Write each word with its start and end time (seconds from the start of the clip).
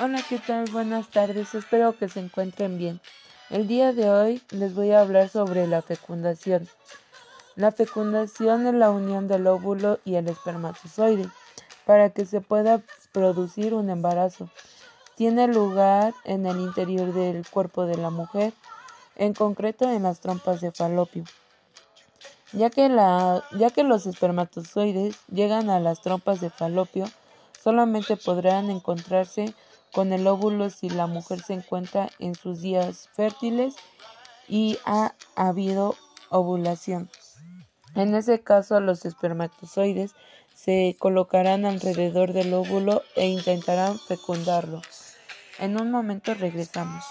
Hola, 0.00 0.22
¿qué 0.28 0.38
tal? 0.38 0.70
Buenas 0.70 1.08
tardes, 1.08 1.54
espero 1.54 1.98
que 1.98 2.08
se 2.08 2.20
encuentren 2.20 2.78
bien. 2.78 3.00
El 3.50 3.66
día 3.66 3.92
de 3.92 4.08
hoy 4.10 4.42
les 4.50 4.74
voy 4.74 4.92
a 4.92 5.00
hablar 5.00 5.28
sobre 5.28 5.66
la 5.66 5.82
fecundación. 5.82 6.68
La 7.56 7.72
fecundación 7.72 8.68
es 8.68 8.74
la 8.74 8.90
unión 8.90 9.26
del 9.26 9.48
óvulo 9.48 9.98
y 10.04 10.14
el 10.14 10.28
espermatozoide 10.28 11.28
para 11.84 12.10
que 12.10 12.26
se 12.26 12.40
pueda 12.40 12.80
producir 13.10 13.74
un 13.74 13.90
embarazo. 13.90 14.50
Tiene 15.16 15.48
lugar 15.48 16.14
en 16.22 16.46
el 16.46 16.60
interior 16.60 17.12
del 17.12 17.44
cuerpo 17.48 17.86
de 17.86 17.96
la 17.96 18.10
mujer, 18.10 18.52
en 19.16 19.34
concreto 19.34 19.90
en 19.90 20.04
las 20.04 20.20
trompas 20.20 20.60
de 20.60 20.70
falopio. 20.70 21.24
Ya 22.52 22.70
que, 22.70 22.88
la, 22.88 23.44
ya 23.58 23.70
que 23.70 23.82
los 23.82 24.06
espermatozoides 24.06 25.16
llegan 25.32 25.68
a 25.68 25.80
las 25.80 26.00
trompas 26.00 26.40
de 26.40 26.50
falopio, 26.50 27.06
solamente 27.62 28.16
podrán 28.16 28.70
encontrarse 28.70 29.52
con 29.92 30.12
el 30.12 30.26
óvulo 30.26 30.70
si 30.70 30.88
la 30.88 31.06
mujer 31.06 31.40
se 31.42 31.54
encuentra 31.54 32.08
en 32.18 32.34
sus 32.34 32.60
días 32.60 33.08
fértiles 33.14 33.74
y 34.48 34.78
ha 34.84 35.14
habido 35.34 35.96
ovulación. 36.30 37.10
En 37.94 38.14
ese 38.14 38.40
caso, 38.40 38.78
los 38.80 39.04
espermatozoides 39.04 40.14
se 40.54 40.96
colocarán 40.98 41.64
alrededor 41.64 42.32
del 42.32 42.54
óvulo 42.54 43.02
e 43.14 43.26
intentarán 43.26 43.98
fecundarlo. 43.98 44.82
En 45.58 45.80
un 45.80 45.90
momento 45.90 46.34
regresamos. 46.34 47.04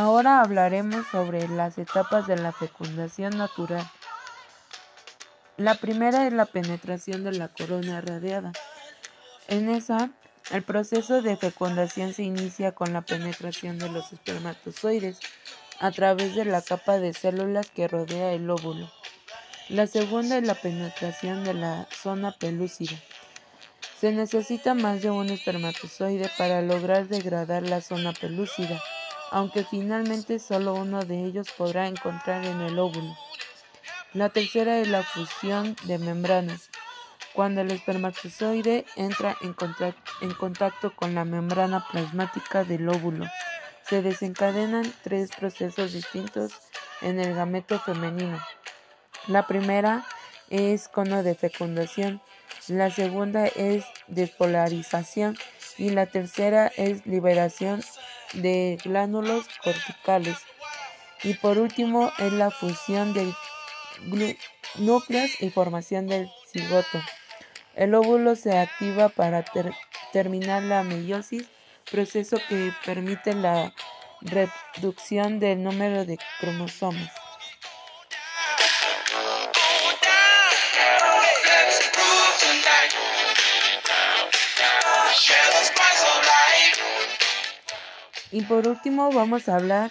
Ahora 0.00 0.42
hablaremos 0.42 1.08
sobre 1.08 1.48
las 1.48 1.76
etapas 1.76 2.28
de 2.28 2.36
la 2.36 2.52
fecundación 2.52 3.36
natural. 3.36 3.84
La 5.56 5.74
primera 5.74 6.24
es 6.24 6.32
la 6.32 6.46
penetración 6.46 7.24
de 7.24 7.32
la 7.32 7.48
corona 7.48 8.00
radiada. 8.00 8.52
En 9.48 9.68
esa, 9.68 10.10
el 10.52 10.62
proceso 10.62 11.20
de 11.20 11.36
fecundación 11.36 12.14
se 12.14 12.22
inicia 12.22 12.70
con 12.70 12.92
la 12.92 13.00
penetración 13.00 13.80
de 13.80 13.88
los 13.88 14.12
espermatozoides 14.12 15.18
a 15.80 15.90
través 15.90 16.36
de 16.36 16.44
la 16.44 16.62
capa 16.62 16.98
de 16.98 17.12
células 17.12 17.68
que 17.68 17.88
rodea 17.88 18.34
el 18.34 18.48
óvulo. 18.48 18.88
La 19.68 19.88
segunda 19.88 20.38
es 20.38 20.46
la 20.46 20.54
penetración 20.54 21.42
de 21.42 21.54
la 21.54 21.88
zona 21.90 22.30
pelúcida. 22.38 22.96
Se 24.00 24.12
necesita 24.12 24.74
más 24.74 25.02
de 25.02 25.10
un 25.10 25.28
espermatozoide 25.28 26.30
para 26.38 26.62
lograr 26.62 27.08
degradar 27.08 27.64
la 27.64 27.80
zona 27.80 28.12
pelúcida 28.12 28.80
aunque 29.30 29.64
finalmente 29.64 30.38
solo 30.38 30.74
uno 30.74 31.04
de 31.04 31.24
ellos 31.24 31.48
podrá 31.56 31.86
encontrar 31.86 32.44
en 32.44 32.60
el 32.60 32.78
óvulo. 32.78 33.16
La 34.14 34.30
tercera 34.30 34.78
es 34.78 34.88
la 34.88 35.02
fusión 35.02 35.76
de 35.84 35.98
membranas. 35.98 36.70
Cuando 37.34 37.60
el 37.60 37.70
espermatozoide 37.70 38.84
entra 38.96 39.36
en, 39.42 39.52
contacto 40.32 40.96
con 40.96 41.14
la 41.14 41.24
membrana 41.24 41.86
plasmática 41.90 42.64
del 42.64 42.88
óvulo, 42.88 43.26
se 43.84 44.02
desencadenan 44.02 44.92
tres 45.02 45.30
procesos 45.38 45.92
distintos 45.92 46.52
en 47.00 47.20
el 47.20 47.34
gameto 47.34 47.78
femenino. 47.78 48.38
La 49.28 49.46
primera 49.46 50.06
es 50.50 50.88
cono 50.88 51.22
de 51.22 51.34
fecundación, 51.34 52.20
la 52.66 52.90
segunda 52.90 53.46
es 53.46 53.84
despolarización 54.08 55.36
y 55.76 55.90
la 55.90 56.06
tercera 56.06 56.72
es 56.76 57.06
liberación 57.06 57.82
de 58.34 58.78
glándulos 58.82 59.46
corticales. 59.62 60.36
Y 61.22 61.34
por 61.34 61.58
último 61.58 62.12
es 62.18 62.32
la 62.32 62.50
fusión 62.50 63.12
de 63.12 63.32
núcleos 64.78 65.30
y 65.40 65.50
formación 65.50 66.06
del 66.06 66.30
cigoto. 66.50 67.00
El 67.74 67.94
óvulo 67.94 68.36
se 68.36 68.58
activa 68.58 69.08
para 69.08 69.44
terminar 70.12 70.62
la 70.62 70.82
meiosis, 70.82 71.44
proceso 71.90 72.38
que 72.48 72.72
permite 72.84 73.34
la 73.34 73.72
reducción 74.20 75.38
del 75.38 75.62
número 75.62 76.04
de 76.04 76.18
cromosomas. 76.40 77.27
Y 88.30 88.42
por 88.42 88.68
último 88.68 89.10
vamos 89.10 89.48
a 89.48 89.56
hablar 89.56 89.90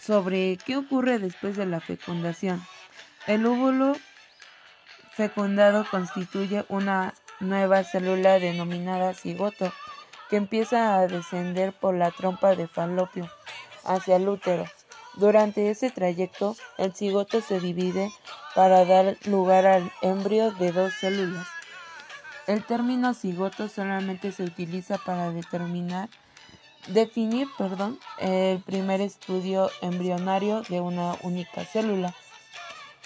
sobre 0.00 0.56
qué 0.64 0.76
ocurre 0.76 1.18
después 1.18 1.56
de 1.56 1.66
la 1.66 1.80
fecundación. 1.80 2.64
El 3.26 3.46
óvulo 3.46 3.96
fecundado 5.12 5.86
constituye 5.90 6.64
una 6.68 7.14
nueva 7.40 7.84
célula 7.84 8.38
denominada 8.38 9.14
cigoto 9.14 9.72
que 10.28 10.36
empieza 10.36 10.98
a 10.98 11.06
descender 11.06 11.72
por 11.72 11.94
la 11.94 12.10
trompa 12.10 12.56
de 12.56 12.66
falopio 12.66 13.30
hacia 13.84 14.16
el 14.16 14.28
útero. 14.28 14.64
Durante 15.14 15.70
ese 15.70 15.90
trayecto, 15.90 16.56
el 16.76 16.94
cigoto 16.94 17.40
se 17.40 17.60
divide 17.60 18.10
para 18.54 18.84
dar 18.84 19.16
lugar 19.26 19.66
al 19.66 19.92
embrio 20.02 20.52
de 20.52 20.72
dos 20.72 20.92
células. 20.94 21.46
El 22.46 22.64
término 22.64 23.14
cigoto 23.14 23.68
solamente 23.68 24.32
se 24.32 24.44
utiliza 24.44 24.98
para 24.98 25.30
determinar 25.30 26.08
Definir, 26.86 27.48
perdón, 27.58 27.98
el 28.18 28.60
primer 28.60 29.00
estudio 29.00 29.70
embrionario 29.82 30.62
de 30.62 30.80
una 30.80 31.16
única 31.22 31.64
célula. 31.64 32.14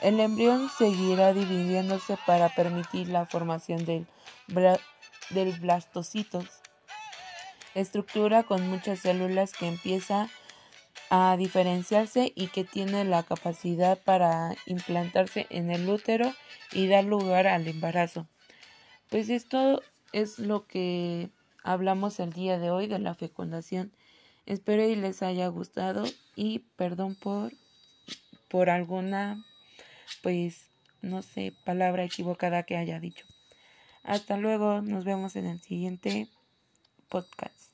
El 0.00 0.20
embrión 0.20 0.70
seguirá 0.78 1.32
dividiéndose 1.32 2.16
para 2.26 2.48
permitir 2.50 3.08
la 3.08 3.26
formación 3.26 3.84
del, 3.84 4.06
del 5.30 5.52
blastocitos, 5.58 6.44
estructura 7.74 8.42
con 8.44 8.68
muchas 8.68 9.00
células 9.00 9.52
que 9.52 9.66
empieza 9.66 10.28
a 11.10 11.36
diferenciarse 11.36 12.32
y 12.34 12.46
que 12.48 12.64
tiene 12.64 13.04
la 13.04 13.22
capacidad 13.22 13.98
para 13.98 14.54
implantarse 14.66 15.46
en 15.50 15.70
el 15.70 15.88
útero 15.88 16.32
y 16.72 16.86
dar 16.86 17.04
lugar 17.04 17.46
al 17.46 17.66
embarazo. 17.68 18.26
Pues 19.10 19.28
esto 19.28 19.82
es 20.12 20.38
lo 20.38 20.66
que 20.66 21.30
hablamos 21.62 22.20
el 22.20 22.32
día 22.32 22.58
de 22.58 22.70
hoy 22.70 22.86
de 22.86 22.98
la 22.98 23.14
fecundación. 23.14 23.92
Espero 24.46 24.84
y 24.86 24.96
les 24.96 25.22
haya 25.22 25.46
gustado 25.48 26.04
y 26.34 26.60
perdón 26.76 27.14
por 27.14 27.52
por 28.48 28.68
alguna 28.68 29.42
pues 30.22 30.68
no 31.02 31.22
sé, 31.22 31.52
palabra 31.64 32.04
equivocada 32.04 32.62
que 32.62 32.76
haya 32.76 33.00
dicho. 33.00 33.26
Hasta 34.04 34.36
luego, 34.36 34.80
nos 34.80 35.04
vemos 35.04 35.36
en 35.36 35.46
el 35.46 35.60
siguiente 35.60 36.28
podcast. 37.08 37.71